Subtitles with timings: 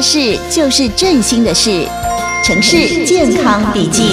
[0.00, 1.86] 的事就是振兴的事，
[2.42, 4.12] 城市健康笔记。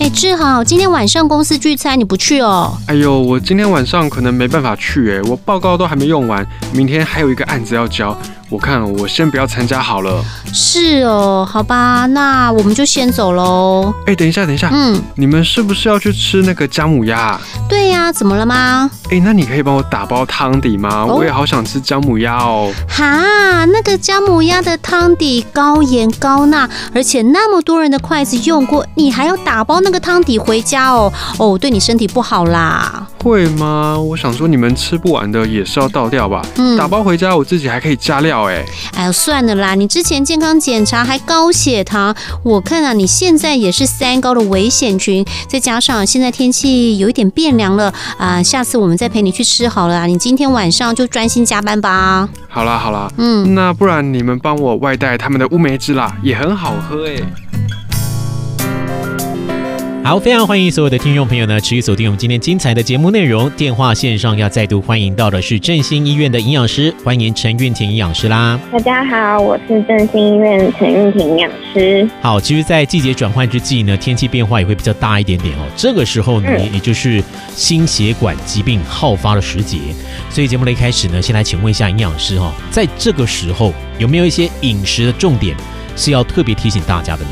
[0.00, 2.76] 哎，志豪，今天晚上公司聚餐你不去哦？
[2.88, 8.18] 哎呦，我今天晚上可能没办法去，哎，我报告都还没用完，明天还有一个案子要交。
[8.50, 10.22] 我看我先不要参加好了。
[10.52, 13.94] 是哦，好吧，那我们就先走喽。
[14.06, 17.40] 哎，等一下，等一下，嗯，你们是不是要去吃那个姜母鸭？
[17.68, 18.90] 对呀，怎么了吗？
[19.10, 21.06] 哎，那你可以帮我打包汤底吗？
[21.06, 22.72] 我也好想吃姜母鸭哦。
[22.88, 31.12] 哈，那个姜母鸭的汤底高盐高钠，而且那么多人的筷子用过，你还要打包那个汤底回家哦？
[31.38, 33.06] 哦，对你身体不好啦。
[33.22, 33.96] 会吗？
[33.96, 36.42] 我想说你们吃不完的也是要倒掉吧？
[36.56, 38.39] 嗯，打包回家我自己还可以加料。
[38.44, 39.74] 哎呦，算了啦！
[39.74, 50.06] 你之前健康检查还高血糖，我看啊，你现在也是三高的危险群，再加上现在天气有一点变凉了啊，下次我们再陪你去吃好了。
[50.06, 52.28] 你今天晚上就专心加班吧。
[52.48, 57.16] 好啦好啦，嗯，那不然你们帮我外带他们的乌梅汁啦，也很好喝哎。
[60.10, 63.48] 好，非常欢迎所有的听众朋友呢，持续锁定我们今天精彩的节目内容。
[63.50, 68.58] 电话线上要再度欢迎到的是振兴医院的营养师，欢迎陈运婷营养师啦。
[68.72, 72.10] 大家好，我是振兴医院陈运婷营养师。
[72.20, 75.62] 好，其实，在季节转换之际呢，天气变化也会比较大一点点哦。
[75.76, 77.22] 这个时候呢，嗯、也就是
[77.54, 79.78] 心血管疾病好发的时节。
[80.28, 85.56] 所以节目的一开始呢，先来请问一下营养师哈，在这个时候有没有一些饮食的重点
[85.94, 87.30] 是要特别提醒大家的呢？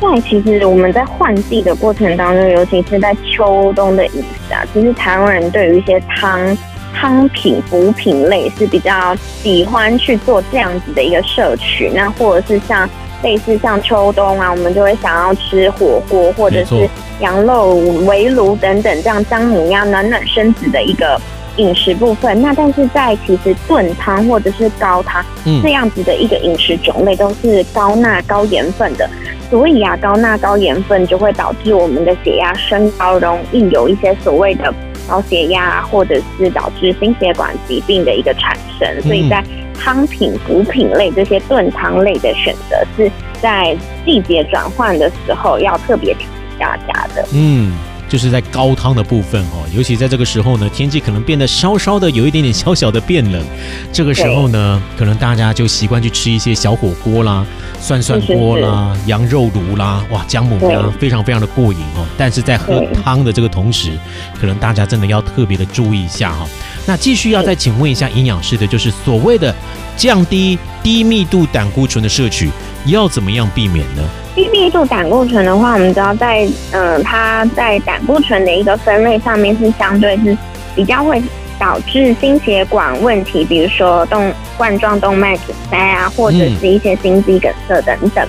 [0.00, 4.12] 在其实我们在换季的过程当中，尤其是在秋冬的饮
[4.46, 6.56] 食啊，其实台湾人对于一些汤
[6.94, 11.90] 汤品补品类是比较喜欢去做这样子的一个摄取。
[11.94, 12.88] 那或者是像
[13.22, 16.88] 类似像秋冬啊，我们就会想要吃火锅或者是
[17.20, 17.74] 羊肉
[18.06, 21.20] 围炉等等这样姜母鸭暖暖身子的一个
[21.56, 22.40] 饮食部分。
[22.40, 25.24] 那但是在其实炖汤或者是高汤
[25.60, 29.10] 这样子的一个饮食种类，都是高钠高盐分的。
[29.50, 34.72] 所以啊，高钠高盐分就会导致我们的血压升高，容易有一些所谓的
[35.08, 39.02] 高血压，或者是导致心血管疾病的一个产生。
[39.02, 39.42] 所以在
[39.78, 47.24] 汤品、补品类这些炖汤类的选择，是在季节转换的时候要特别提醒大家的。
[47.32, 47.72] 嗯。
[48.08, 53.44] 就是在高汤的部分哦，尤其在这个时候呢，天气可能变得稍稍的有一点点小小的变冷，
[53.92, 57.44] 这个时候呢，可能大家就习惯去吃一些小火锅啦、
[57.88, 62.04] 涮涮锅啦、羊肉炉啦，哇，姜母鸭非常非常的过瘾哦。
[62.18, 63.92] 但是在喝汤的这个同时，
[64.38, 66.46] 可能大家真的要特别的注意一下哈。
[66.84, 69.54] 那继续要再请问一下营养师的，就是所谓的
[69.96, 72.50] 降低低密度胆固醇的摄取，
[72.84, 74.02] 要怎么样避免呢？
[74.34, 80.36] 低密度胆固醇的话，我们知道在嗯、呃，它在胆固醇的一个分类上面是相对是
[80.76, 81.22] 比较会
[81.58, 88.26] 导致心血管问题，比如说动冠状动脉阻塞啊，或者是一些心肌梗塞等等。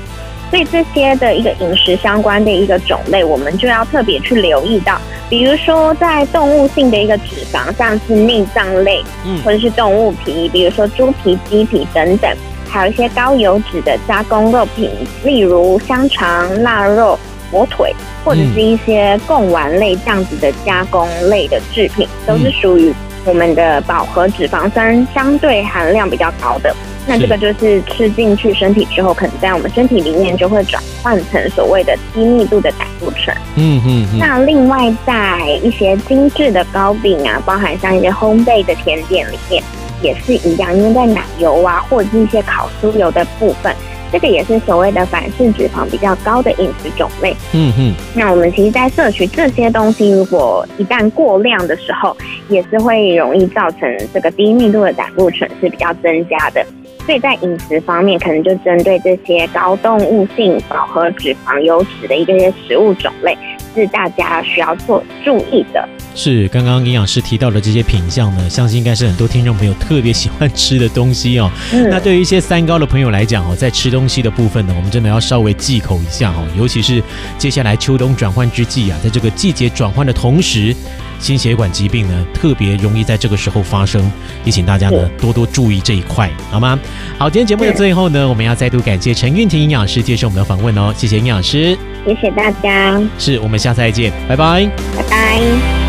[0.49, 12.29] 所以这些的一个饮食相关的一个种类，我们就要特别去留意到，比如说在动物性的一个脂肪，像是内脏类，嗯，或者是动物皮，比如说猪皮、鸡皮等等。
[12.71, 14.91] 还有一些高油脂的加工肉品，
[15.23, 17.17] 例如香肠、腊肉、
[17.51, 17.91] 火腿，
[18.23, 22.93] 或者是一些贡丸类这样子的加工类的制品，都是属于
[23.25, 26.75] 我们的饱和脂肪酸相对含量比较高的。
[27.07, 33.35] 那这个就是吃进去身体之后，可能在我们身体里面就会转换成所谓的低密度的胆固醇。
[33.55, 34.07] 嗯嗯。
[34.19, 39.63] 那另外在一些精致的糕饼啊，包含像一些烘焙的甜点里面。
[40.01, 43.75] 也是一样，因为在奶油啊，或者是一些烤酥油的部分，
[44.11, 47.35] 这个也是所谓的反式脂肪比较高的饮食种类。
[47.53, 47.93] 嗯嗯。
[48.15, 52.15] 那我们其实，在摄取这些东西，如果一旦过量的时候，
[52.49, 53.81] 也是会容易造成
[54.13, 56.65] 这个低密度的胆固醇是比较增加的。
[57.05, 63.37] 所以在饮食方面，可能就针对这些高动物性饱和脂肪油脂的一个些食物种类。
[63.75, 65.87] 是大家需要做注意的。
[66.21, 71.49] 是刚刚营养师提到的这些品相呢，相信应该是很多听众朋友特别喜欢吃的东西哦。
[71.71, 71.89] 嗯。
[71.89, 76.45] 那对于一些三高的朋友来讲哦，在吃东西的部分呢，我们真的要稍微忌口一下哦。
[76.57, 77.01] 尤其是
[77.37, 80.75] 接下来秋冬转换之际啊，在这个季节转换的同时，
[81.21, 84.11] 心血管疾病呢特别容易在这个时候发生，
[84.43, 86.77] 也请大家呢多多注意这一块，好吗？
[87.17, 91.77] 好，今天节目的最后呢，我们要再度感谢陈韵婷营养师接受我们的访问哦，谢谢营养师。
[92.05, 95.88] 谢谢大家，是我们下次再见，拜拜，拜拜。